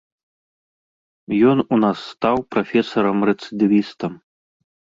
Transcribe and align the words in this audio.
Ён 1.49 1.57
у 1.67 1.75
нас 1.83 1.97
стаў 2.13 2.35
прафесарам-рэцыдывістам. 2.55 4.21